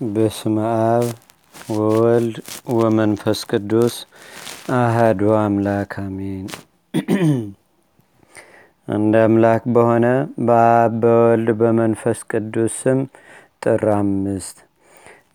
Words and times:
በስመ 0.00 0.56
አብ 0.88 1.06
ወወልድ 1.70 2.36
ወመንፈስ 2.72 3.40
ቅዱስ 3.50 3.94
አህዱ 4.72 5.20
አምላክ 5.36 5.92
አሜን። 6.02 6.44
እንደ 8.88 9.14
አምላክ 9.24 9.64
በሆነ 9.74 10.06
በአብ 10.46 10.92
በወልድ 11.02 11.50
በመንፈስ 11.60 12.20
ቅዱስ 12.30 12.76
ስም 12.82 13.00
ጥር 13.64 13.84
አምስት 13.96 14.58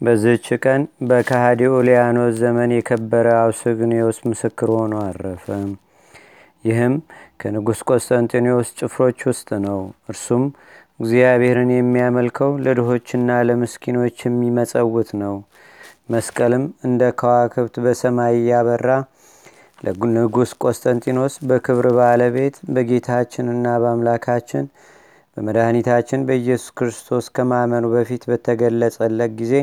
በዝች 0.01 0.47
ቀን 0.63 0.81
በካሃዲ 1.09 1.63
ኡሊያኖስ 1.73 2.33
ዘመን 2.39 2.73
የከበረ 2.75 3.27
አውስግኒዮስ 3.41 4.19
ምስክር 4.27 4.71
ሆኖ 4.77 4.95
አረፈ። 5.05 5.45
ይህም 6.65 6.95
ከንጉሥ 7.39 7.81
ቆስጠንጢኖስ 7.89 8.69
ጭፍሮች 8.79 9.19
ውስጥ 9.29 9.49
ነው። 9.65 9.79
እርሱም 10.09 10.43
እግዚአብሔርን 10.99 11.71
የሚያመልከው 11.73 12.51
ለድሆችና 12.65 13.39
ለምስኪኖች 13.47 14.17
የሚመጸውት 14.25 15.09
ነው። 15.21 15.35
መስቀልም 16.09 16.63
እንደ 16.87 17.01
ከዋክብት 17.19 17.75
በሰማይ 17.83 18.33
እያበራ 18.39 18.89
ለንጉሥ 19.83 20.51
ቆስጠንጢኖስ 20.63 21.33
በክብር 21.47 21.87
ባለቤት 21.97 22.55
በጌታችንና 22.73 23.67
በአምላካችን 23.81 24.65
በመድኃኒታችን 25.37 26.25
በኢየሱስ 26.27 26.73
ክርስቶስ 26.77 27.25
ከማመኑ 27.35 27.85
በፊት 27.93 28.23
በተገለጸለት 28.29 29.31
ጊዜ 29.39 29.53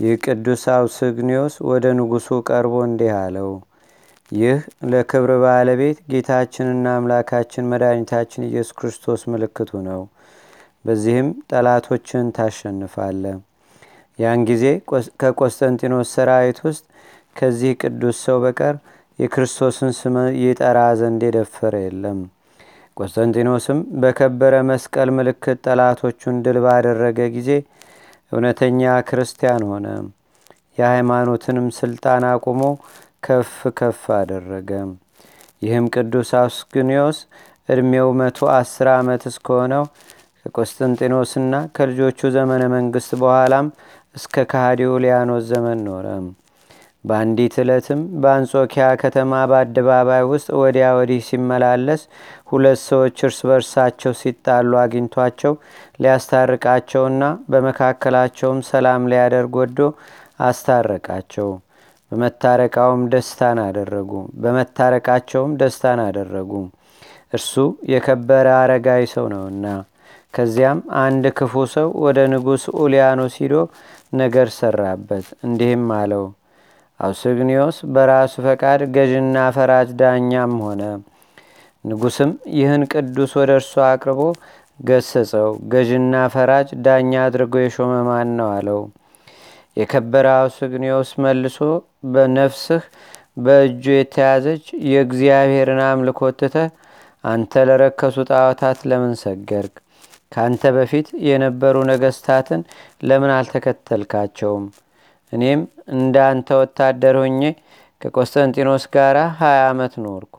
ይህ 0.00 0.14
ቅዱስ 0.24 0.62
አውስግኒዮስ 0.74 1.54
ወደ 1.68 1.86
ንጉሡ 1.98 2.36
ቀርቦ 2.48 2.74
እንዲህ 2.86 3.12
አለው። 3.18 3.50
ይህ 4.32 4.58
ለክብር 4.90 5.30
ባለቤት 5.42 5.98
ጌታችንና 6.10 6.86
አምላካችን 6.98 7.68
መድኃኒታችን 7.72 8.46
ኢየሱስ 8.48 8.76
ክርስቶስ 8.78 9.22
ምልክቱ 9.32 9.70
ነው። 9.88 10.02
በዚህም 10.84 11.28
ጠላቶችን 11.50 12.26
ታሸንፋለ። 12.36 13.24
ያን 14.18 14.40
ጊዜ 14.50 14.64
ከቆስጠንጢኖስ 15.20 16.08
ሰራዊት 16.16 16.58
ውስጥ 16.66 16.84
ከዚህ 17.36 17.72
ቅዱስ 17.82 18.16
ሰው 18.26 18.38
በቀር 18.44 18.74
የክርስቶስን 19.18 19.90
ስም 19.98 20.14
ይጠራ 20.42 20.78
ዘንድ 21.00 21.22
የደፈረ 21.26 21.74
የለም። 21.84 22.18
ቆስጠንጢኖስም 22.96 23.78
በከበረ 24.02 24.54
መስቀል 24.68 25.08
ምልክት 25.16 25.58
ጠላቶቹን 25.66 26.36
ድል 26.44 26.58
ባደረገ 26.64 27.20
ጊዜ 27.36 27.50
እውነተኛ 28.32 28.80
ክርስቲያን 29.08 29.64
ሆነ። 29.70 29.86
የሃይማኖትንም 30.78 31.66
ስልጣን 31.78 32.24
አቁሞ 32.30 32.62
ከፍ 33.24 33.50
ከፍ 33.78 34.02
አደረገ። 34.16 34.70
ይህም 35.62 35.84
ቅዱስ 35.94 36.30
አውስግኒዮስ 36.40 37.18
ዕድሜው 37.68 38.08
መቶ 38.20 38.48
አስር 38.56 38.88
ዓመት 38.94 39.22
እስከሆነው 39.30 39.84
ከቆስጠንጢኖስና 40.44 41.54
ከልጆቹ 41.76 42.30
ዘመነ 42.34 42.62
መንግሥት 42.72 43.12
በኋላም 43.20 43.66
እስከ 44.16 44.44
ካሃዲው 44.50 44.94
ሊያኖስ 45.04 45.44
ዘመን 45.50 45.78
ኖረ። 45.86 46.06
በአንዲት 47.04 47.54
ዕለትም 47.62 48.00
በአንጾኪያ 48.22 48.84
ከተማ 49.00 49.32
በአደባባይ 49.50 50.22
ውስጥ 50.30 50.48
ወዲያ 50.60 50.86
ወዲህ 50.98 51.20
ሲመላለስ 51.26 52.02
ሁለት 52.50 52.80
ሰዎች 52.84 53.16
እርስ 53.26 53.38
በርሳቸው 53.48 54.12
ሲጣሉ 54.20 54.70
አግኝቷቸው 54.82 55.54
ሊያስታርቃቸውና 56.02 57.22
በመካከላቸውም 57.52 58.60
ሰላም 58.70 59.08
ሊያደርግ 59.12 59.56
ወዶ 59.60 59.80
አስታረቃቸው። 60.48 61.50
በመታረቃውም 62.12 63.02
ደስታን 63.12 63.58
አደረጉ 63.64 64.10
በመታረቃቸውም 64.42 65.52
ደስታን 65.60 66.00
አደረጉ። 66.04 66.50
እርሱ 67.32 67.52
የከበረ 67.92 68.46
አረጋዊ 68.60 69.02
ሰው 69.14 69.26
ነውና። 69.32 69.66
ከዚያም 70.34 70.78
አንድ 71.00 71.24
ክፉ 71.38 71.64
ሰው 71.74 71.88
ወደ 72.04 72.18
ንጉሥ 72.32 72.64
ኡሊያኖስ 72.78 73.34
ሂዶ 73.40 73.54
ነገር 74.14 74.48
ሰራበት። 74.56 75.26
እንዲህም 75.46 75.86
አለው፣ 75.98 76.24
አውስግኒዮስ 77.00 77.76
በራሱ 77.94 78.34
ፈቃድ 78.46 78.82
ገዥና 78.96 79.36
ፈራጅ 79.56 79.88
ዳኛም 80.00 80.52
ሆነ። 80.64 80.82
ንጉሥም 81.84 82.30
ይህን 82.56 82.82
ቅዱስ 82.92 83.32
ወደ 83.40 83.50
እርሱ 83.58 83.72
አቅርቦ 83.88 84.20
ገሰጸው። 84.80 85.50
ገዥና 85.72 86.14
ፈራጅ 86.34 86.68
ዳኛ 86.86 87.12
አድርጎ 87.26 87.54
የሾመ 87.62 87.92
ማን 88.08 88.30
ነው 88.38 88.48
አለው። 88.56 88.80
የከበረ 89.76 90.26
አውስግኒዮስ 90.38 91.10
መልሶ 91.22 91.58
በነፍስህ 92.12 92.82
በእጁ 93.38 93.84
የተያዘች 93.94 94.64
የእግዚአብሔርን 94.90 95.80
አምልኮ 95.86 96.30
ትተህ 96.40 96.68
አንተ 97.24 97.62
ለረከሱ 97.68 98.16
ጣዖታት 98.30 98.78
ለምን 98.90 99.14
ሰገርክ? 99.22 99.74
ካንተ 100.32 100.62
በፊት 100.76 101.08
የነበሩ 101.26 101.76
ነገስታትን 101.90 102.60
ለምን 103.02 103.32
አልተከተልካቸውም? 103.36 104.64
እኔም 105.32 105.60
እንደ 105.94 106.16
አንተ 106.30 106.48
ወታደር 106.60 107.16
ሆኜ 107.20 107.42
ከቆስጠንጢኖስ 108.00 108.84
ጋር 108.94 109.16
ሀያ 109.38 109.60
ዓመት 109.68 109.94
ኖርኩ። 110.04 110.34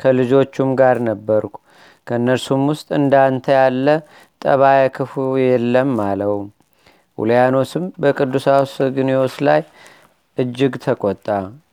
ከልጆቹም 0.00 0.70
ጋር 0.80 0.96
ነበርኩ። 1.08 1.54
ከእነርሱም 2.06 2.62
ውስጥ 2.70 2.88
እንደ 2.98 3.14
አንተ 3.24 3.46
ያለ 3.58 3.86
ጠባየ 4.42 4.82
ክፉ 4.96 5.12
የለም 5.42 5.92
አለው። 6.04 6.34
ኡልያኖስም 7.18 7.84
በቅዱስ 8.02 8.46
አውስግኒዮስ 8.54 9.36
ላይ 9.48 9.62
እጅግ 10.38 10.74
ተቆጣ። 10.84 11.26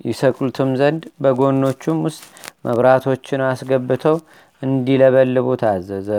ይሰቅሉትም 0.08 0.72
ዘንድ 0.80 1.04
በጎኖቹም 1.22 2.00
ውስጥ 2.08 2.24
መብራቶችን 2.66 3.44
አስገብተው 3.50 4.18
እንዲለበልቡ 4.64 5.48
ታዘዘ። 5.62 6.10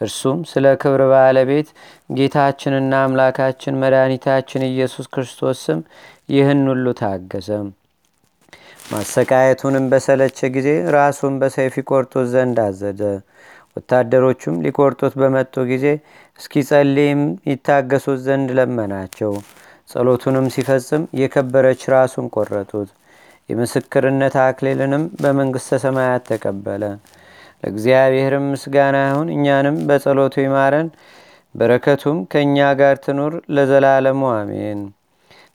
እርሱም 0.00 0.38
ስለ 0.50 0.74
ክብር 0.80 1.02
ባለቤት 1.12 1.68
ጌታችንና 2.16 2.94
አምላካችን 3.04 3.78
መድኃኒታችን 3.82 4.68
ኢየሱስ 4.68 5.06
ክርስቶስ 5.14 5.60
ስም 5.66 5.80
ይህን 6.28 6.62
ሁሉ 6.70 6.86
ታገሰ። 7.00 7.48
ማሰቃየቱንም 8.90 9.84
በሰለቸ 9.92 10.48
ጊዜ 10.56 10.68
ራሱን 10.94 11.34
በሰይፍ 11.40 11.74
ይቆርጡት 11.80 12.26
ዘንድ 12.34 12.58
አዘዘ። 12.64 13.00
ወታደሮቹም 13.76 14.60
ሊቆርጡት 14.64 15.14
በመጡ 15.20 15.54
ጊዜ 15.70 15.86
እስኪጸልይም 16.40 17.22
ይታገሱት 17.50 18.20
ዘንድ 18.26 18.48
ለመናቸው። 18.58 19.32
ጸሎቱንም 19.90 20.46
ሲፈጽም 20.54 21.02
የከበረች 21.20 21.82
ራሱን 21.94 22.26
ቆረጡት። 22.34 22.88
የምስክርነት 23.50 24.34
አክሊልንም 24.44 25.02
በመንግሥተ 25.20 25.78
ሰማያት 25.84 26.24
ተቀበለ። 26.30 26.84
ለእግዚአብሔርም 27.66 28.44
ምስጋና 28.50 28.96
ይሁን፣ 29.06 29.28
እኛንም 29.34 29.76
በጸሎቱ 29.88 30.34
ይማረን፣ 30.42 30.88
በረከቱም 31.54 32.18
ከእኛ 32.32 32.56
ጋር 32.80 32.96
ትኑር 33.04 33.34
ለዘላለሙ 33.56 34.20
አሜን። 34.34 34.80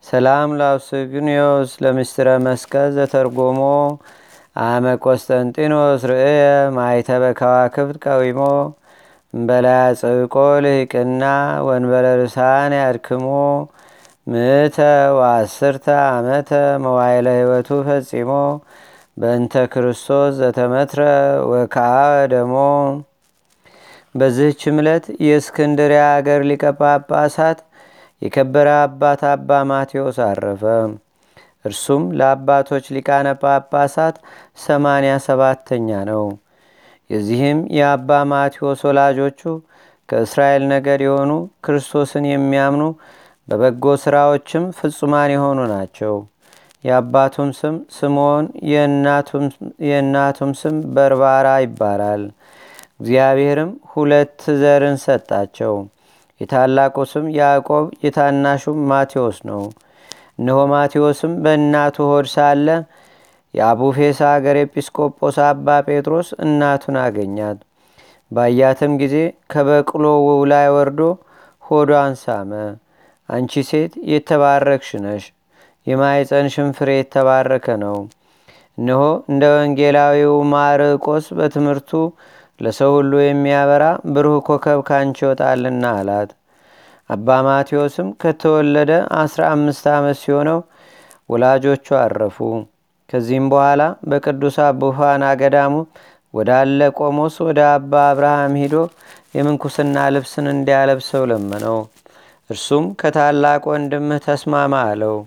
ሰላም 0.05 0.49
ላውስግኒዮስ 0.59 1.71
ለምስጢረ 1.83 2.27
መስቀል 2.45 2.89
ዘተርጎሞ 2.97 3.61
አመ 4.61 4.85
ቆስጠንጢኖስ 5.05 6.03
ርእየ 6.11 6.41
ማይተበ 6.77 7.23
ከዋክብት 7.39 7.97
ቀዊሞ 8.05 8.41
እምበላያ 9.33 9.83
ጽብቆ 10.01 10.35
ልሂቅና 10.65 11.23
ወንበለ 11.67 12.07
ርሳን 12.21 12.73
ያድክሞ 12.79 13.27
ምእተ 14.27 14.77
ወአስርተ 15.17 15.85
ዓመተ 16.09 16.51
መዋይለ 16.83 17.27
ሕይወቱ 17.37 17.69
ፈጺሞ 17.87 18.31
በእንተ 19.21 19.53
ክርስቶስ 19.71 20.31
ዘተመትረ 20.37 21.01
ወከአ 21.49 21.95
ደሞ። 22.31 22.55
በዚህች 24.15 24.61
ዕለት 24.73 25.05
የእስክንድርያ 25.25 26.03
አገር 26.15 26.41
ሊቀ 26.49 26.63
ጳጳሳት 26.79 27.59
የከበረ 28.21 28.69
አባት 28.81 29.21
አባ 29.31 29.59
ማቴዎስ 29.69 30.17
አረፈ። 30.25 30.63
እርሱም 31.65 32.03
ለአባቶች 32.19 32.85
ሊቃነ 32.95 33.27
ጳጳሳት 33.41 34.15
ሰማንያ 34.63 35.13
ሰባተኛ 35.27 35.89
ነው። 36.09 36.25
የዚህም 37.09 37.59
የአባ 37.77 38.23
ማቴዎስ 38.31 38.81
ወላጆቹ 38.87 39.41
ከእስራኤል 40.09 40.63
ነገድ 40.71 41.01
የሆኑ 41.05 41.31
ክርስቶስን 41.65 42.25
የሚያምኑ 42.29 42.83
በበጎ 43.47 43.85
ሥራዎችም 44.03 44.65
ፍጹማን 44.77 45.31
የሆኑ 45.35 45.59
ናቸው። 45.71 46.15
የአባቱም 46.83 47.49
ስም 47.57 47.75
ስምዖን 47.95 48.45
የእናቱም 49.87 50.51
ስም 50.61 50.75
በርባራ 50.95 51.47
ይባላል። 51.63 52.23
እግዚአብሔርም 52.95 53.71
ሁለት 53.91 54.39
ዘርን 54.61 54.97
ሰጣቸው። 55.03 55.75
የታላቁ 56.41 56.97
ስም 57.11 57.25
ያዕቆብ 57.37 57.85
የታናሹም 58.05 58.79
ማቴዎስ 58.91 59.39
ነው። 59.49 59.63
እነሆ 60.39 60.59
ማቴዎስም 60.71 61.33
በእናቱ 61.43 61.97
ሆድ 62.09 62.27
ሳለ 62.33 62.67
የአቡፌስ 63.53 64.19
አገር 64.29 64.57
ኤጲስቆጶስ 64.61 65.37
አባ 65.47 65.67
ጴጥሮስ 65.87 66.29
እናቱን 66.43 66.97
አገኛት። 67.01 67.59
ባያትም 68.31 68.93
ጊዜ 69.01 69.15
ከበቅሎው 69.51 70.21
ላይ 70.51 70.67
ወርዶ 70.75 70.99
ሆዷን 71.63 72.13
ሳመ። 72.21 72.51
አንቺ 73.29 73.63
ሴት 73.69 73.93
የተባረክሽ 74.11 74.89
ነሽ፣ 75.03 75.25
የማይፀንሽም 75.87 76.69
ፍሬ 76.77 76.89
የተባረከ 76.97 77.67
ነው። 77.83 77.97
እነሆ 78.77 79.01
እንደ 79.31 79.43
ወንጌላዊው 79.53 80.35
ማርቆስ 80.51 81.25
በትምህርቱ 81.37 81.91
ለሰው 82.59 82.91
ሁሉ 82.97 83.13
የሚያበራ 83.21 83.83
ብሩህ 84.13 84.37
ኮከብ 84.47 84.79
ካንቺ 84.87 85.17
ይወጣልና 85.23 85.85
አላት። 85.99 86.29
አባ 87.09 87.37
ማቴዎስም 87.47 88.09
ከተወለደ 88.21 88.91
አስራ 89.21 89.41
አምስት 89.55 89.85
ዓመት 89.95 90.17
ሲሆነው 90.21 90.59
ወላጆቹ 91.29 91.87
አረፉ። 92.01 92.37
ከዚህም 93.09 93.47
በኋላ 93.51 93.81
በቅዱስ 94.09 94.57
አቡፋና 94.67 95.23
ገዳሙ 95.41 95.73
ወዳለ 96.33 96.81
ቆሞስ 96.99 97.35
ወደ 97.47 97.59
አባ 97.71 97.93
አብርሃም 98.09 98.53
ሂዶ 98.61 98.75
የምንኩስና 99.35 99.97
ልብስን 100.13 100.45
እንዲያለብሰው 100.53 101.23
ለመነው። 101.31 101.77
እርሱም 102.49 102.85
ከታላቅ 103.01 103.61
ወንድምህ 103.71 104.21
ተስማማ 104.25 104.73
አለው። 104.87 105.17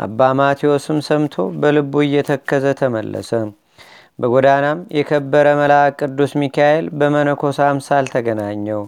አባ 0.00 0.28
ማቴዎስም 0.38 0.98
ሰምቶ 1.06 1.34
በልቡ 1.60 1.92
እየተከዘ 2.04 2.66
ተመለሰ። 2.78 3.30
በጎዳናም 4.18 4.78
የከበረ 4.96 5.46
መልአክ 5.58 5.98
ቅዱስ 6.02 6.32
ሚካኤል 6.40 6.86
በመነኮስ 6.98 7.58
አምሳል 7.66 8.06
ተገናኘው። 8.14 8.82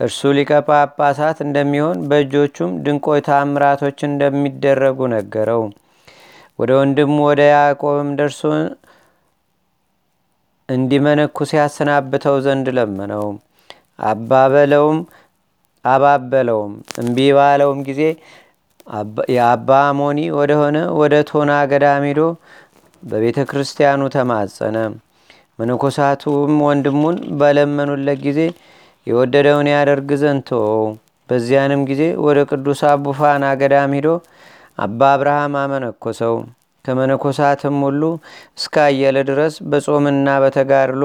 እርሱ 0.00 0.30
ሊቀ 0.36 0.50
ጳጳሳት 0.68 1.38
እንደሚሆን 1.44 1.98
በእጆቹም 2.10 2.70
ድንቆይ 2.84 3.20
ታምራቶች 3.28 3.98
እንደሚደረጉ 4.08 5.08
ነገረው። 5.14 5.62
ወደ 6.58 6.70
ወንድሙ 6.78 7.16
ወደ 7.28 7.42
ያዕቆብም 7.52 8.10
ደርሶ 8.18 8.40
እንዲመነኩስ 10.68 11.50
ያሰናብተው 11.58 12.36
ዘንድ 12.44 12.66
ለመነው። 12.76 13.26
አባበለውም 14.04 14.98
አባበለውም 15.84 16.72
እምቢ 17.02 17.18
ባለውም 17.36 17.80
ጊዜ 17.88 18.02
የአባ 19.34 19.68
ሞኒ 19.98 20.18
ወደሆነ 20.38 20.78
ወደ 20.98 21.14
ቶና 21.28 21.52
ገዳም 21.70 22.04
ሄዶ 22.08 22.20
በቤተ 23.02 23.38
ክርስቲያኑ 23.50 24.02
ተማጸነ። 24.14 24.76
መነኮሳቱም 25.58 26.54
ወንድሙን 26.66 27.16
በለመኑለት 27.40 28.18
ጊዜ 28.26 28.40
የወደደውን 29.06 29.68
ያደርግ 29.72 30.10
ተወው። 30.48 30.84
በዚያንም 31.28 31.82
ጊዜ 31.90 32.02
ወደ 32.24 32.38
ቅዱስ 32.50 32.80
አቡፋና 32.90 33.44
ገዳም 33.60 33.94
ሂዶ 33.96 34.08
አባ 34.78 35.00
አብርሃም 35.14 35.54
አመነኮሰው። 35.60 36.34
ከመነኮሳትም 36.84 37.76
ሁሉ 37.86 38.02
እስካየለ 38.58 39.18
ድረስ 39.28 39.54
በጾምና 39.70 40.28
በተጋድሎ 40.42 41.04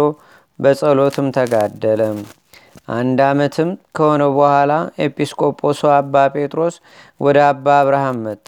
በጸሎትም 0.60 1.28
ተጋደለ። 1.38 2.02
አንድ 2.90 3.20
ዓመትም 3.26 3.70
ከሆነው 3.98 4.32
በኋላ 4.38 4.72
ኤጲስቆጶሱ 5.06 5.82
አባ 5.96 6.14
ጴጥሮስ 6.36 6.76
ወደ 7.22 7.38
አባ 7.48 7.66
አብርሃም 7.82 8.20
መጣ። 8.26 8.48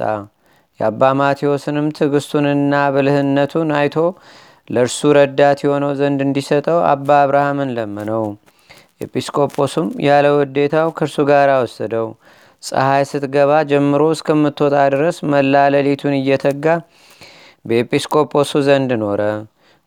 የአባ 0.80 1.02
ማቴዎስንም 1.20 1.88
ትዕግስቱንና 1.98 2.74
ብልህነቱን 2.94 3.72
አይቶ 3.80 3.98
ለእርሱ 4.70 5.00
ረዳት 5.18 5.60
የሆነው 5.66 5.92
ዘንድ 6.00 6.20
እንዲሰጠው 6.26 6.80
አባ 6.92 7.10
አብርሃምን 7.24 7.72
ለመነው። 7.78 8.26
ኤጲስቆጶስም 9.06 9.88
ያለ 10.06 10.28
ውዴታው 10.36 10.90
ከእርሱ 10.98 11.18
ጋር 11.30 11.50
ወሰደው። 11.62 12.08
ፀሐይ 12.64 13.04
ስትገባ 13.12 13.52
ጀምሮ 13.70 14.02
እስከምትወጣ 14.16 14.76
ድረስ 14.94 15.18
መላ 15.32 15.64
ሌሊቱን 15.76 16.16
እየተጋ 16.20 16.66
በኤጲስቆጶሱ 17.66 18.52
ዘንድ 18.68 18.92
ኖረ። 19.02 19.22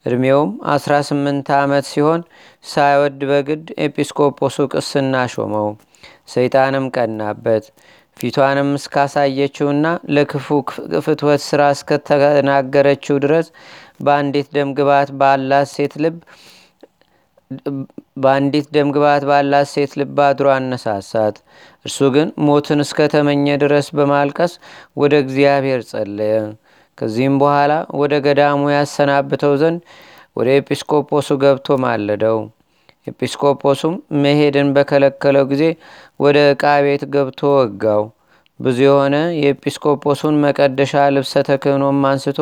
ዕድሜውም 0.05 0.51
18 0.71 1.51
ዓመት 1.59 1.85
ሲሆን 1.91 2.23
ሳይወድ 2.65 3.21
በግድ 3.31 3.67
ኤጲስቆጶሱ 3.85 4.67
ቅስና 4.75 5.25
ሾመው። 5.35 5.69
ሰይጣንም 6.35 6.87
ቀናበት። 6.97 7.65
ፊቷንም 8.17 8.69
እስካሳየችውና 8.79 9.87
ለክፉ 10.15 10.47
ፍትወት 11.07 11.43
ሥራ 11.49 11.63
እስከተናገረችው 11.77 13.17
ድረስ 13.25 13.47
በአንዲት 14.01 14.49
ደምግባት 14.57 15.09
ባላት 15.21 15.69
ሴት 15.75 15.95
ልብ 16.05 16.19
በአንዲት 18.17 18.67
ደምግባት 18.77 19.23
ባላት 19.31 19.69
ሴት 19.73 19.93
ልብ 20.01 20.19
አድሮ 20.27 20.47
አነሳሳት። 20.55 21.37
እርሱ 21.87 21.99
ግን 22.15 22.29
ሞትን 22.47 22.81
እስከተመኘ 22.85 23.47
ድረስ 23.65 23.89
በማልቀስ 23.97 24.53
ወደ 24.97 25.15
እግዚአብሔር 25.25 25.83
ጸለየ። 25.91 26.37
ከዚህም 26.99 27.37
በኋላ 27.41 27.73
ወደ 28.01 28.15
ገዳሙ 28.27 28.61
ያሰናብተው 28.73 29.55
ዘንድ 29.63 29.81
ወደ 30.37 30.49
ኤጲስቆጶሱ 30.59 31.29
ገብቶ 31.43 31.77
ማለደው። 31.85 32.39
ኤጲስቆጶሱም 33.07 33.95
መሄድን 34.23 34.69
በከለከለው 34.77 35.45
ጊዜ 35.51 35.65
ወደ 36.21 36.39
ዕቃ 36.53 36.65
ቤት 36.85 37.03
ገብቶ 37.15 37.41
ወጋው። 37.59 38.05
ብዙ 38.61 38.79
የሆነ 38.85 39.15
የኤጲስቆጶሱን 39.37 40.35
መቀደሻ 40.45 40.93
ልብሰ 41.15 41.33
ተክህኖም 41.49 42.05
አንስቶ 42.11 42.41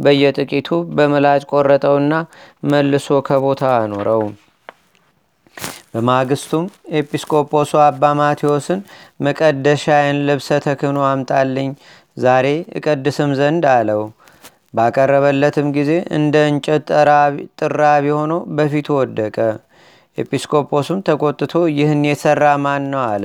በየጥቂቱ 0.00 0.68
በምላጭ 0.96 1.42
ቆረጠውና 1.52 2.12
መልሶ 2.66 3.20
ከቦታ 3.28 3.62
አኖረው። 3.78 4.24
በማግስቱም 5.92 6.64
ኤጲስቆጶሱ 6.98 7.72
አባ 7.84 8.10
ማቴዎስን 8.18 8.80
መቀደሻዬን 9.26 10.18
ልብሰ 10.28 10.48
ተክህኖ 10.66 10.98
አምጣልኝ 11.10 11.70
ዛሬ 12.16 12.46
እቀድስም 12.76 13.30
ዘንድ 13.38 13.64
አለው። 13.72 14.02
ባቀረበለትም 14.76 15.68
ጊዜ 15.76 15.90
እንደ 16.16 16.36
እንጨት 16.50 16.88
ጥራቢ 17.60 18.06
ሆኖ 18.16 18.32
በፊቱ 18.56 18.88
ወደቀ። 19.00 19.36
ኤጲስቆጶስም 20.18 20.98
ተቆጥቶ 21.06 21.54
ይህን 21.76 22.02
የሠራ 22.08 22.44
ማን 22.64 22.84
ነው 22.92 23.02
አለ። 23.06 23.24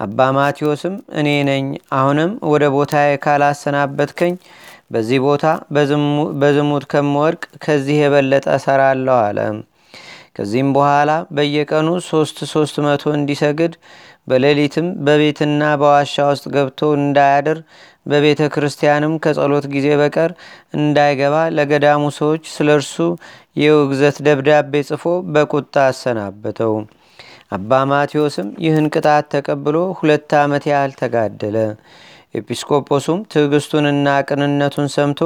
አባ 0.00 0.18
ማቴዎስም 0.36 0.94
እኔ 1.20 1.28
ነኝ፣ 1.48 1.64
አሁንም 1.94 2.30
ወደ 2.52 2.64
ቦታዬ 2.74 3.10
ካላሰናበትከኝ 3.24 4.34
በዚህ 4.90 5.18
ቦታ 5.24 5.46
በዝሙት 6.42 6.84
ከምወድቅ 6.92 7.42
ከዚህ 7.64 7.96
የበለጠ 8.02 8.46
እሰራለሁ 8.58 9.16
አለ። 9.26 9.38
ከዚህም 10.38 10.68
በኋላ 10.74 11.10
በየቀኑ 11.36 11.88
ሶስት 12.08 12.38
ሶስት 12.50 12.76
መቶ 12.84 13.04
እንዲሰግድ 13.14 13.72
በሌሊትም 14.28 14.88
በቤትና 15.06 15.62
በዋሻ 15.80 16.24
ውስጥ 16.30 16.44
ገብቶ 16.54 16.90
እንዳያድር 16.98 17.58
በቤተ 18.06 18.42
ክርስቲያንም 18.54 19.14
ከጸሎት 19.24 19.66
ጊዜ 19.72 19.88
በቀር 20.00 20.30
እንዳይገባ 20.78 21.36
ለገዳሙ 21.56 22.04
ሰዎች 22.18 22.44
ስለ 22.54 22.68
እርሱ 22.78 22.94
የውግዘት 23.62 24.16
ደብዳቤ 24.26 24.82
ጽፎ 24.88 25.04
በቁጣ 25.34 25.74
አሰናበተው። 25.86 26.74
አባ 27.52 27.80
ማቴዎስም 27.90 28.48
ይህን 28.64 28.86
ቅጣት 28.94 29.26
ተቀብሎ 29.34 29.76
ሁለት 29.98 30.32
ዓመት 30.40 30.64
ያህል 30.72 30.94
ተጋደለ። 31.00 31.56
ኤጲስቆጶሱም 32.34 33.20
ትዕግስቱንና 33.32 34.08
ቅንነቱን 34.28 34.88
ሰምቶ 34.96 35.20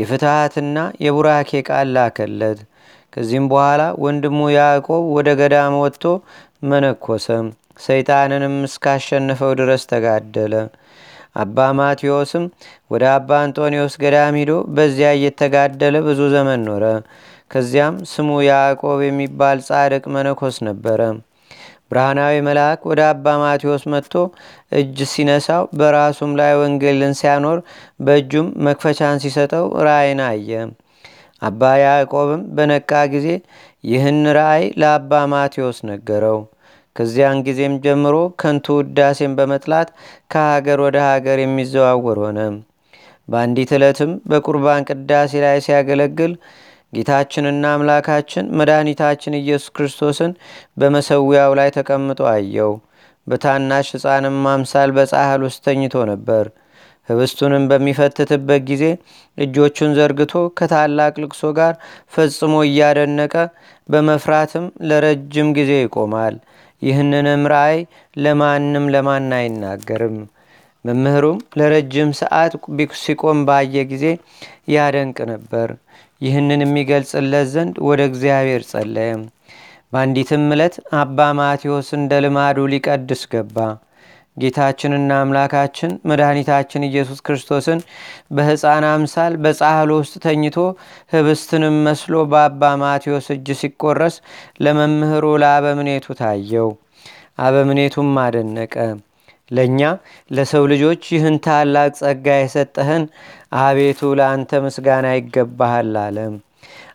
የፍትሐትና 0.00 0.76
የቡራኬ 1.04 1.62
ቃል 1.68 1.88
ላከለት። 1.96 2.58
ከዚህም 3.12 3.46
በኋላ 3.52 3.82
ወንድሙ 4.04 4.40
ያዕቆብ 4.56 5.04
ወደ 5.16 5.28
ገዳም 5.40 5.74
ወጥቶ 5.82 6.04
መነኮሰ። 6.70 7.26
ሰይጣንንም 7.80 8.54
እስካሸነፈው 8.66 9.52
ድረስ 9.60 9.82
ተጋደለ። 9.92 10.54
አባ 11.36 11.66
ማቴዎስም 11.78 12.44
ወደ 12.90 13.04
አባ 13.14 13.30
አንጦኒዎስ 13.42 13.94
ገዳም 14.02 14.36
ሂዶ 14.40 14.52
በዚያ 14.76 15.10
እየተጋደለ 15.16 15.96
ብዙ 16.06 16.20
ዘመን 16.34 16.62
ኖረ። 16.68 16.84
ከዚያም 17.50 17.94
ስሙ 18.10 18.30
ያዕቆብ 18.48 18.98
የሚባል 19.04 19.58
ጻድቅ 19.68 20.04
መነኮስ 20.14 20.56
ነበረ። 20.68 21.00
ብርሃናዊ 21.90 22.34
መልአክ 22.46 22.80
ወደ 22.88 23.00
አባ 23.08 23.32
ማቴዎስ 23.40 23.84
መጥቶ 23.92 24.14
እጅ 24.72 24.98
ሲነሳው 25.12 25.64
በራሱም 25.78 26.32
ላይ 26.40 26.52
ወንጌልን 26.60 27.14
ሲያኖር 27.20 27.58
በእጁም 28.00 28.48
መክፈቻን 28.66 29.22
ሲሰጠው 29.24 29.66
ራእይን 29.86 30.22
አየ። 30.28 30.50
አባ 31.42 31.62
ያዕቆብም 31.82 32.42
በነቃ 32.56 32.90
ጊዜ 33.12 33.28
ይህን 33.84 34.20
ራእይ 34.36 34.64
ለአባ 34.80 35.20
ማቴዎስ 35.32 35.78
ነገረው። 35.90 36.40
ከዚያን 36.96 37.38
ጊዜም 37.46 37.74
ጀምሮ 37.84 38.16
ከንቱ 38.40 38.66
ውዳሴን 38.78 39.32
በመጥላት 39.38 39.88
ከሀገር 40.32 40.78
ወደ 40.86 40.96
ሀገር 41.08 41.38
የሚዘዋወር 41.40 42.18
ሆነ። 42.24 42.38
በአንዲት 43.28 43.70
ዕለትም 43.76 44.12
በቁርባን 44.30 44.86
ቅዳሴ 44.90 45.32
ላይ 45.44 45.58
ሲያገለግል 45.66 46.32
ጌታችንና 46.92 47.64
አምላካችን 47.74 48.50
መድኃኒታችን 48.58 49.38
ኢየሱስ 49.40 49.72
ክርስቶስን 49.76 50.32
በመሰዊያው 50.76 51.52
ላይ 51.58 51.68
ተቀምጦ 51.76 52.20
አየው። 52.32 52.72
በታናሽ 53.26 53.88
ሕፃንም 53.94 54.38
አምሳል 54.52 54.90
በጻሕል 54.96 55.42
ውስጥ 55.46 55.60
ተኝቶ 55.66 56.04
ነበር። 56.10 56.44
ህብስቱንም 57.10 57.64
በሚፈትትበት 57.70 58.62
ጊዜ 58.70 58.84
እጆቹን 59.38 59.92
ዘርግቶ 59.98 60.32
ከታላቅ 60.58 61.14
ልቅሶ 61.22 61.52
ጋር 61.58 61.74
ፈጽሞ 62.14 62.54
እያደነቀ 62.68 63.34
በመፍራትም 63.88 64.66
ለረጅም 64.90 65.48
ጊዜ 65.58 65.72
ይቆማል። 65.80 66.36
ይህንንም 66.82 67.42
ራእይ 67.52 67.80
ለማንም 68.16 68.84
ለማን 68.94 69.32
አይናገርም። 69.38 70.18
መምህሩም 70.84 71.38
ለረጅም 71.58 72.10
ሰዓት 72.20 72.52
ሲቆም 73.02 73.40
ባየ 73.48 73.82
ጊዜ 73.90 74.04
ያደንቅ 74.74 75.18
ነበር። 75.32 75.68
ይህንን 76.20 76.62
የሚገልጽለት 76.64 77.46
ዘንድ 77.52 77.76
ወደ 77.88 78.00
እግዚአብሔር 78.10 78.62
ጸለየ። 78.70 79.12
በአንዲትም 79.92 80.42
ዕለት 80.54 80.74
አባ 80.98 81.18
ማቴዎስ 81.38 81.88
እንደ 81.96 82.20
ልማዱ 82.24 82.66
ሊቀድስ 82.72 83.22
ገባ። 83.32 83.56
ጌታችንና 84.36 85.10
አምላካችን 85.20 85.92
መድኃኒታችን 86.08 86.86
ኢየሱስ 86.88 87.18
ክርስቶስን 87.26 87.80
በሕፃን 88.32 88.84
አምሳል 88.90 89.34
በጻሕል 89.44 89.90
ውስጥ 89.96 90.14
ተኝቶ 90.24 90.56
ህብስትንም 91.14 91.76
መስሎ 91.86 92.22
በአባ 92.30 92.72
ማቴዎስ 92.82 93.28
እጅ 93.34 93.48
ሲቆረስ 93.60 94.16
ለመምህሩ 94.64 95.24
ለአበምኔቱ 95.42 96.16
ታየው። 96.20 96.70
አበምኔቱም 97.44 98.12
አደነቀ። 98.24 98.74
ለእኛ 99.50 99.80
ለሰው 100.30 100.64
ልጆች 100.72 101.02
ይህን 101.14 101.36
ታላቅ 101.46 101.90
ጸጋ 102.00 102.26
የሰጠህን 102.38 103.04
አቤቱ 103.60 104.10
ለአንተ 104.18 104.60
ምስጋና 104.64 105.06
ይገባሃል 105.16 105.94
አለ። 106.02 106.18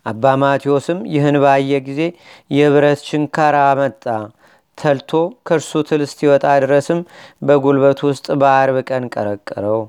አባ 0.05 0.33
ማቴዎስም 0.41 0.99
ይህን 1.13 1.37
ባየ 1.43 1.79
ጊዜ 1.87 2.01
የብረት 2.51 2.99
ችንካር 3.07 3.55
አመጣ። 3.63 4.05
ተልቶ 4.77 5.11
ከእርሱ 5.47 5.81
ትል 5.87 6.01
እስቲወጣ 6.05 6.45
ድረስም 6.63 6.99
በጉልበቱ 7.47 7.99
ውስጥ 8.09 8.27
በአርብ 8.41 8.77
ቀን 8.89 9.03
ቀረቀረው። 9.13 9.81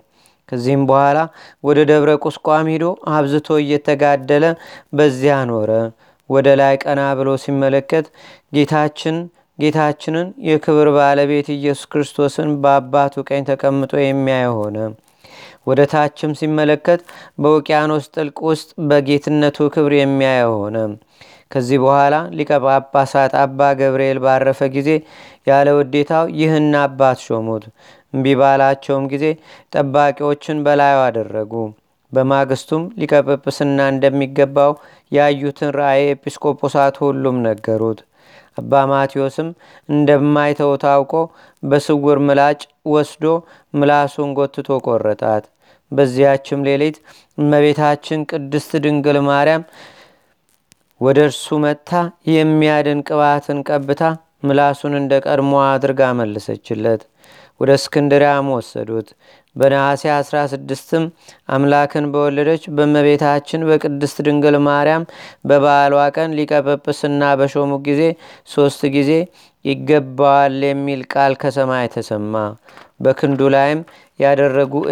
ከዚህም 0.48 0.82
በኋላ 0.88 1.18
ወደ 1.64 1.78
ደብረ 1.90 2.10
ቁስቋም 2.24 2.68
ሂዶ 2.72 2.84
አብዝቶ 3.14 3.48
እየተጋደለ 3.62 4.44
በዚያ 4.92 5.38
ኖረ። 5.50 5.70
ወደ 6.30 6.48
ላይ 6.60 6.74
ቀና 6.84 7.00
ብሎ 7.18 7.30
ሲመለከት 7.42 8.06
ጌታችን 8.52 9.16
ጌታችንን 9.58 10.28
የክብር 10.48 10.88
ባለቤት 10.96 11.48
ኢየሱስ 11.54 11.88
ክርስቶስን 11.92 12.48
በአባቱ 12.62 13.24
ቀኝ 13.28 13.42
ተቀምጦ 13.50 13.92
የሚያይ 14.02 14.48
ሆነ። 14.56 14.76
ወደ 15.66 15.80
ታችም 15.92 16.32
ሲመለከት 16.40 17.00
በውቅያኖስ 17.42 18.04
ጥልቅ 18.14 18.38
ውስጥ 18.48 18.68
በጌትነቱ 18.90 19.68
ክብር 19.74 19.92
የሚያይ 19.96 20.42
ሆነ። 20.52 20.76
ከዚህ 21.50 21.78
በኋላ 21.82 22.14
ሊቀ 22.38 22.50
ጳጳሳት 22.64 23.32
አባ 23.42 23.68
ገብርኤል 23.78 24.18
ባረፈ 24.24 24.60
ጊዜ 24.74 24.88
ያለ 25.46 25.68
ውዴታው 25.76 26.24
ይህን 26.38 26.68
አባት 26.82 27.18
ሾሙት። 27.26 27.64
እምቢ 28.14 28.26
ባላቸውም 28.40 29.04
ጊዜ 29.12 29.24
ጠባቂዎችን 29.74 30.62
በላዩ 30.66 30.98
አደረጉ። 31.06 31.52
በማግስቱም 32.12 32.82
ሊቀ 33.00 33.12
ጵጵስና 33.26 33.78
እንደሚገባው 33.92 34.72
ያዩትን 35.12 35.70
ራእይ 35.78 36.04
ኤጲስቆጶሳት 36.12 36.96
ሁሉም 37.02 37.38
ነገሩት። 37.46 38.00
አባ 38.58 38.82
ማቴዎስም 38.90 39.48
እንደማይተው 39.88 40.72
ታውቆ 40.84 41.12
በስውር 41.62 42.18
ምላጭ 42.26 42.60
ወስዶ 42.92 43.24
ምላሱን 43.74 44.30
ጎትቶ 44.38 44.78
ቆረጣት። 44.86 45.44
በዚያችም 45.92 46.64
ሌሊት 46.68 46.96
እመቤታችን 47.38 48.20
ቅድስት 48.30 48.72
ድንግል 48.84 49.18
ማርያም 49.28 49.64
ወደ 51.00 51.18
እርሱ 51.26 51.56
መጥታ 51.64 51.90
የሚያድን 52.32 52.98
ቅባትን 53.08 53.58
ቀብታ 53.68 54.02
ምላሱን 54.46 54.94
እንደ 54.98 55.12
ቀድሞ 55.26 55.52
አድርጋ 55.66 56.00
መለሰችለት። 56.18 57.02
ወደ 57.60 57.70
እስክንድሪያም 57.78 58.48
ወሰዱት። 58.54 59.08
በነሐሴ 59.56 60.02
16ም 60.14 61.04
አምላክን 61.54 62.06
በወለደች 62.12 62.64
በእመቤታችን 62.76 63.64
በቅድስት 63.68 64.18
ድንግል 64.26 64.56
ማርያም 64.66 65.04
በበዓሏ 65.48 65.94
ቀን 66.16 66.34
ሊቀ 66.38 66.52
በሾሙ 67.40 67.78
ጊዜ 67.86 68.02
ሦስት 68.54 68.82
ጊዜ 68.96 69.10
ይገባዋል 69.64 70.58
የሚል 70.68 71.00
ቃል 71.12 71.32
ከሰማይ 71.42 71.86
ተሰማ። 71.94 72.34
በክንዱ 73.00 73.40
ላይም 73.54 73.80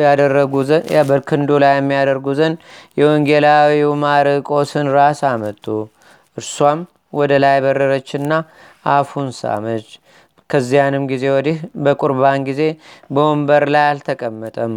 ያደርጉ 0.08 0.54
ዘንድ 2.40 2.58
የወንጌላዊው 2.98 3.92
ማርቆስን 4.02 4.88
ራስ 4.96 5.20
አመጡ። 5.28 5.64
እርሷም 6.36 6.80
ወደ 7.12 7.32
ላይ 7.42 7.56
በረረችና 7.64 8.32
አፉን 8.92 9.28
ሳመች። 9.38 9.88
ከዚያንም 10.50 11.04
ጊዜ 11.10 11.24
ወዲህ 11.34 11.56
በቁርባን 11.84 12.40
ጊዜ 12.48 12.62
በወንበር 13.10 13.64
ላይ 13.74 13.86
አልተቀመጠም። 13.90 14.74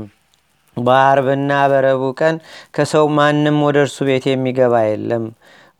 በአርብና 0.77 1.51
በረቡዕ 1.71 2.11
ቀን 2.21 2.35
ከሰው 2.75 3.05
ማንም 3.17 3.57
ወደ 3.67 3.77
እርሱ 3.85 3.97
ቤት 4.09 4.25
የሚገባ 4.29 4.75
የለም። 4.87 5.25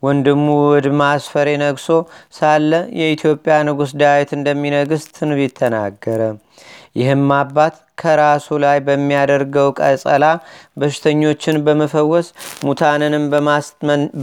ወንድሙ 0.03 0.45
ውድ 0.63 0.87
ማስፈሬ 0.99 1.49
ነግሶ 1.61 1.87
ሳለ 2.33 2.71
የኢትዮጵያ 2.99 3.55
ንጉሥ 3.67 3.91
ዳዊት 4.01 4.31
እንደሚነግስ 4.37 5.05
ትንቢት 5.15 5.53
ተናገረ። 5.59 6.21
ይህም 6.97 7.25
አባት 7.37 7.75
ከራሱ 8.01 8.47
ላይ 8.63 8.77
በሚያደርገው 8.87 9.69
ቀጸላ 9.79 10.25
በሽተኞችን 10.81 11.57
በመፈወስ 11.65 12.27
ሙታንንም 12.67 13.23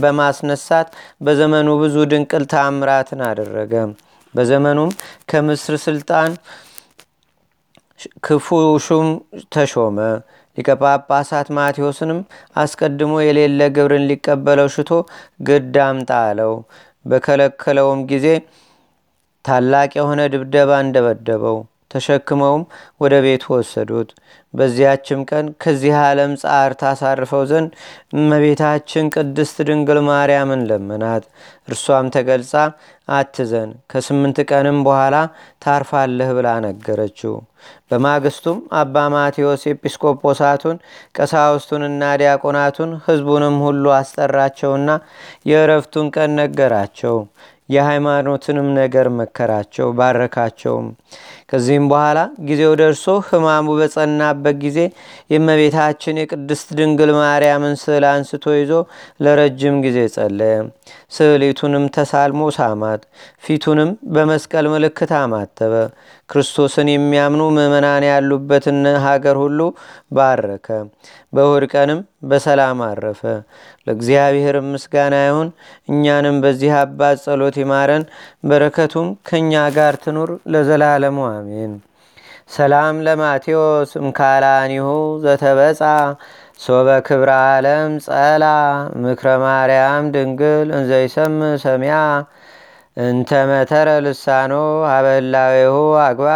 በማስነሳት 0.03 0.87
በዘመኑ 1.25 1.69
ብዙ 1.81 2.05
ድንቅል 2.11 2.45
ታምራትን 2.53 3.21
አደረገ። 3.29 3.73
በዘመኑም 4.33 4.89
ከምስር 5.29 5.75
ስልጣን 5.85 6.31
ክፉ 8.25 8.47
ሹም 8.85 9.07
ተሾመ። 9.53 9.97
ሊቀ 10.57 10.69
ጳጳሳት 10.81 11.47
ማቴዎስንም 11.57 12.19
አስቀድሞ 12.55 13.13
የሌለ 13.23 13.61
ግብርን 13.75 14.05
ሊቀበለው 14.09 14.67
ሽቶ 14.75 14.91
ግድ 15.47 15.75
አምጣ 15.85 16.11
አለው። 16.27 16.53
በከለከለውም 17.05 18.01
ጊዜ 18.11 18.27
ታላቅ 19.45 19.89
የሆነ 19.99 20.21
ድብደባ 20.33 20.71
እንደበደበው 20.83 21.57
ተሸክመውም 21.91 22.63
ወደ 23.01 23.13
ቤቱ 23.25 23.43
ወሰዱት። 23.53 24.09
በዚያችም 24.53 25.21
ቀን 25.29 25.45
ከዚህ 25.61 25.95
ዓለም 26.01 26.31
ጻር 26.41 26.71
ታሳርፈው 26.81 27.43
ዘንድ 27.49 27.71
እመቤታችን 28.15 29.09
ቅድስት 29.15 29.57
ድንግል 29.69 29.99
ማርያምን 30.07 30.61
ለመናት። 30.69 31.23
እርሷም 31.67 32.07
ተገልጻ 32.15 32.53
አትዘን፣ 33.09 33.71
ከስምንት 33.91 34.37
ቀንም 34.51 34.77
በኋላ 34.85 35.15
ታርፋለህ 35.65 36.29
ብላ 36.37 36.47
ነገረችው። 36.65 37.35
በማግስቱም 37.89 38.57
አባ 38.79 38.95
ማቴዎስ 39.13 39.63
ኤጲስቆጶሳቱን 39.71 40.77
ቀሳውስቱንና 41.17 42.03
ዲያቆናቱን 42.21 42.91
ሕዝቡንም 43.05 43.57
ሁሉ 43.65 43.85
አስጠራቸውና 43.97 44.89
የእረፍቱን 45.45 46.07
ቀን 46.15 46.31
ነገራቸው። 46.41 47.17
የሃይማኖትንም 47.69 48.67
ነገር 48.77 49.07
መከራቸው፣ 49.19 49.87
ባረካቸውም። 49.99 50.87
ከዚህም 51.49 51.85
በኋላ 51.89 52.19
ጊዜው 52.47 52.71
ደርሶ 52.79 53.05
ሕማሙ 53.27 53.67
በጸናበት 53.79 54.55
ጊዜ 54.63 54.79
የእመቤታችን 55.31 56.19
የቅድስት 56.21 56.69
ድንግል 56.79 57.11
ማርያምን 57.17 57.75
ስዕል 57.81 58.05
አንስቶ 58.11 58.55
ይዞ 58.55 58.71
ለረጅም 59.23 59.75
ጊዜ 59.85 59.97
ጸለየ። 60.15 60.55
ስዕሊቱንም 61.15 61.85
ተሳልሞ 61.95 62.41
ሳማት። 62.57 63.01
ፊቱንም 63.45 63.91
በመስቀል 64.15 64.67
ምልክት 64.73 65.13
አማተበ። 65.19 65.73
ክርስቶስን 66.29 66.87
የሚያምኑ 66.91 67.41
ምዕመናን 67.55 68.03
ያሉበትን 68.09 68.77
ሀገር 69.05 69.35
ሁሉ 69.41 69.59
ባረከ። 70.17 70.67
በእሁድ 71.33 71.63
ቀንም 71.73 71.99
በሰላም 72.25 72.79
አረፈ። 72.85 73.21
ለእግዚአብሔር 73.87 74.57
ምስጋና 74.69 75.15
ይሁን። 75.25 75.49
እኛንም 75.89 76.37
በዚህ 76.43 76.73
አባት 76.79 77.17
ጸሎት 77.25 77.57
ይማረን፣ 77.61 78.05
በረከቱም 78.49 79.09
ከእኛ 79.27 79.53
ጋር 79.77 79.95
ትኑር 80.03 80.31
ለዘላለሙ 80.53 81.17
አሜን። 81.35 81.73
ሰላም 82.49 82.95
ለማቴዎስ 83.05 83.91
እምካላኒሁ 83.99 84.87
ዘተበጻ 85.23 85.81
ሶበ 86.59 86.87
ክብረ 87.07 87.29
ዓለም 87.49 87.93
ጸላ 88.05 88.43
ምክረ 89.03 89.27
ማርያም 89.43 90.05
ድንግል 90.13 90.67
እንዘይሰም 90.77 91.35
ሰሚያ 91.63 91.95
እንተመተረ 92.97 93.89
ልሳኖ 94.05 94.53
አበላዌሁ 94.91 95.75
አግባ 96.03 96.29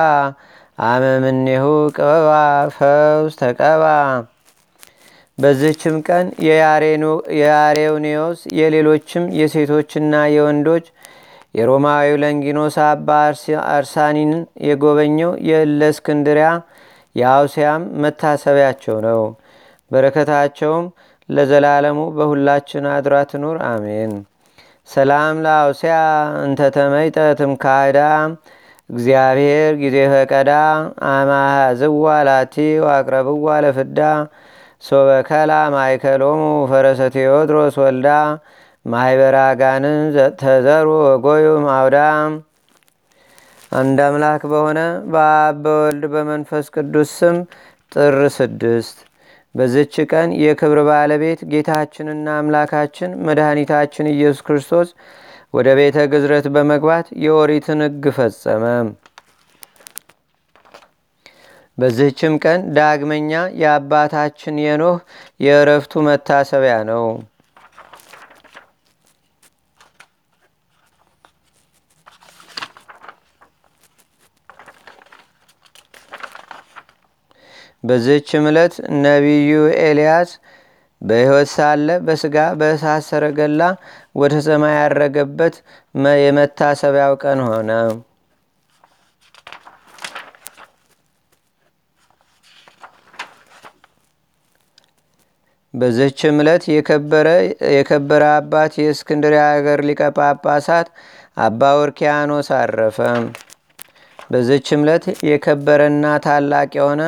አመምኔሁ 0.85 1.65
ቅበባ 1.95 2.29
ፈውስ 2.75 3.33
ተቀባ። 3.41 3.85
በዚህችም 5.37 5.95
ቀን 6.07 6.25
የአሬውኔዎስ 7.39 8.39
የሌሎችም 8.59 9.25
የሴቶችና 9.39 10.15
የወንዶች 10.35 10.87
የሮማዊው 11.55 12.17
ለንጊኖስ 12.23 12.75
አባ 12.85 13.09
አርሳኒንን 13.69 14.41
የጎበኘው 14.67 15.31
የእለእስክንድሪያ 15.49 16.49
የአውሲያም 17.15 17.83
መታሰቢያቸው 18.03 18.97
ነው። 19.07 19.21
በረከታቸውም 19.91 20.85
ለዘላለሙ 21.29 21.99
በሁላችን 22.17 22.85
አድራ 22.93 23.15
ትኑር 23.31 23.57
አሜን። 23.67 24.11
ሰላም 24.89 25.35
ለአውሲያ 25.45 25.95
እንተተመይጠትም 26.43 27.51
ካህዳ 27.63 27.99
እግዚአብሔር 28.89 29.73
ጊዜ 29.81 29.97
ፈቀዳ 30.13 30.51
አማሃዝዋ 31.09 32.05
ላቲ 32.27 32.55
ዋቅረብዋ 32.85 33.57
ለፍዳ 33.65 33.99
ሶበከላ 34.83 35.53
ማይከሎሙ 35.75 36.41
ፈረሰ 36.71 37.01
ቴዎድሮስ 37.15 37.75
ወልዳ 37.81 38.07
ማይበራ 38.89 39.37
ጋንን 39.59 39.97
ተዘሩ 40.39 40.87
ወጎዩ 41.03 41.47
ማውዳ 41.65 41.97
አንድ 43.71 43.97
አምላክ 44.05 44.43
በሆነ 44.51 44.79
በአብ 45.11 45.57
በወልድ 45.63 46.03
በመንፈስ 46.13 46.67
ቅዱስ 46.75 47.09
ስም 47.17 47.37
ጥር 47.91 48.17
ስድስት 48.37 48.97
በዝች 49.55 49.95
ቀን 50.11 50.29
የክብር 50.41 50.79
ባለቤት 50.87 51.39
ጌታችንና 51.51 52.27
አምላካችን 52.39 53.11
መድኃኒታችን 53.27 54.11
ኢየሱስ 54.11 54.41
ክርስቶስ 54.47 54.89
ወደ 55.53 55.69
ቤተ 55.79 55.99
ግዝረት 56.11 56.47
በመግባት 56.55 57.07
የኦሪትን 57.23 57.81
ሕግ 57.85 58.05
ፈጸመ። 58.17 58.63
በዚህችም 61.77 62.33
ቀን 62.43 62.61
ዳግመኛ 62.75 63.31
የአባታችን 63.61 64.55
የኖህ 64.63 64.97
የእረፍቱ 65.39 66.01
መታሰቢያ 66.07 66.77
ነው። 66.89 67.05
በዝች 77.83 78.29
ዕለት 78.41 78.73
ነቢዩ 79.03 79.51
ኤልያስ 79.83 80.31
በሕይወት 81.01 81.49
ሳለ 81.53 81.87
በስጋ 82.07 82.37
በእሳት 82.59 83.03
ሰረገላ 83.09 83.61
ወደ 84.15 84.35
ሰማይ 84.47 84.75
ያረገበት 84.79 85.55
የመታሰቢያው 86.19 87.13
ቀን 87.23 87.41
ሆነ። 87.47 87.71
በዝች 95.73 96.19
ዕለት 96.31 96.63
የከበረ 97.71 98.23
አባት 98.33 98.71
የእስክንድርያ 98.81 99.41
ሀገር 99.51 99.79
ሊቀ 99.89 100.01
ጳጳሳት 100.17 100.87
አባ 101.37 101.61
ወርኪያኖስ 101.79 102.49
አረፈ። 102.57 102.97
በዝች 104.29 104.67
ዕለት 104.77 105.05
የከበረና 105.29 106.05
ታላቅ 106.25 106.69
የሆነ 106.79 107.03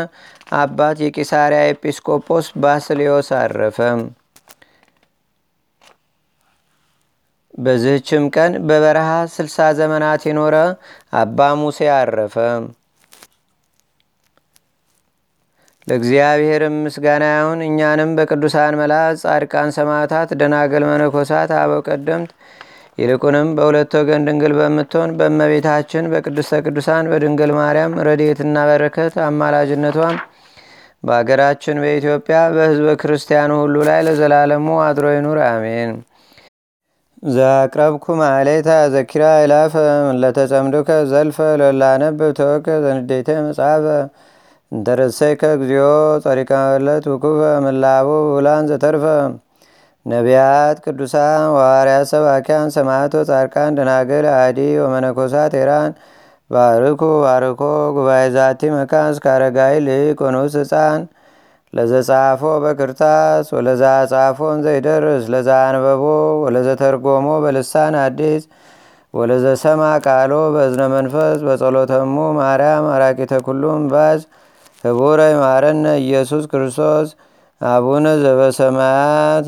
አባት 0.51 0.98
የቂሳሪያ 1.03 1.60
ኤጲስቆጶስ 1.70 2.48
ባስልዮስ 2.62 3.29
አረፈ። 3.38 3.77
በዝህችም 7.58 8.24
ቀን 8.36 8.51
በበረሃ 8.67 9.08
ስልሳ 9.34 9.67
ዘመናት 9.79 10.22
የኖረ 10.27 10.55
አባ 11.13 11.50
ሙሴ 11.60 11.79
አረፈ። 11.96 12.36
ለእግዚአብሔርም 15.88 16.75
ምስጋና 16.84 17.25
ይሁን። 17.34 17.62
እኛንም 17.67 18.10
በቅዱሳን 18.17 18.77
መላእክት፣ 18.81 19.22
ጻድቃን፣ 19.24 19.70
ሰማዕታት፣ 19.77 20.29
ደናገል፣ 20.41 20.84
መነኮሳት፣ 20.89 21.51
አበው 21.60 21.81
ቀደምት 21.88 22.31
ይልቁንም 22.98 23.48
በሁለት 23.58 23.93
ወገን 24.00 24.25
ድንግል 24.27 24.53
በምትሆን 24.58 25.12
በእመቤታችን 25.20 26.10
በቅድስተ 26.12 26.60
ቅዱሳን 26.65 27.10
በድንግል 27.12 27.51
ማርያም 27.58 27.93
ረድኤትና 28.08 28.58
በረከት 28.70 29.13
አማላጅነቷም 29.27 30.17
በአገራችን 31.03 31.77
በኢትዮጵያ 31.84 32.38
በሕዝበ 32.55 32.89
ክርስቲያኑ 33.01 33.51
ሁሉ 33.62 33.75
ላይ 33.88 34.00
ለዘላለሙ 34.08 34.67
አድሮ 34.86 35.05
ይኑር፣ 35.13 35.39
አሜን። 35.48 35.91
ዛቅረብኩ 37.31 38.05
ማሌታ 38.20 38.70
ዘኪራ 38.93 39.24
ይላፈ 39.41 39.74
ለተጸምዱከ 40.22 40.89
ዘልፈ 41.12 41.38
ለላነብ 41.62 42.20
ተወከ 42.39 42.67
ዘንዴተ 42.86 43.29
መጽሐፈ 43.48 43.86
እንተረሰይከ 44.72 45.43
እግዚኦ 45.55 45.88
ጸሪቀ 46.24 46.51
ውኩፈ 47.13 47.25
ምላቡ 47.65 48.08
ብላን 48.31 48.70
ዘተርፈ 48.72 49.05
ነቢያት 50.05 50.77
ቅዱሳን 50.86 51.43
ዋርያት 51.55 52.05
ሰባኪያን 52.12 52.72
ሰማዕቶ 52.75 53.15
ጻድቃን 53.29 53.75
ደናግል 53.77 54.25
አዲ 54.36 54.60
ወመነኮሳት 54.84 55.53
ኤራን 55.60 55.91
ባርኩ 56.51 57.01
ባርኮ 57.24 57.62
ጉባኤ 57.96 58.24
ዛቲ 58.36 58.72
መካን 58.74 59.08
እስከ 59.13 59.25
አረጋዊ 59.34 59.74
ልቅ 59.86 60.17
ወንኡስ 60.25 60.55
ህፃን 60.62 61.01
ለዘጻፎ 61.74 62.41
በክርታስ 62.63 63.48
ወለዛ 63.55 63.84
ጻፎን 64.12 64.58
ዘይደርስ 64.65 65.24
ለዛ 65.34 65.50
አንበቦ 65.67 66.03
ወለዘተርጎሞ 66.43 67.27
በልሳን 67.43 67.96
አዲስ 68.01 68.43
ወለዘሰማ 69.13 69.81
ቃሎ 70.05 70.34
በእዝነ 70.53 70.84
መንፈስ 70.96 71.39
በጸሎተሙ 71.48 72.17
ማርያም 72.39 72.86
አራቂተ 72.93 73.39
ኩሉም 73.48 73.81
ባዝ 73.93 74.22
ህቡረ 74.84 75.22
ይማረነ 75.31 75.86
ኢየሱስ 76.03 76.43
ክርስቶስ 76.51 77.10
አቡነ 77.62 78.05
ዘበሰማያት 78.24 79.48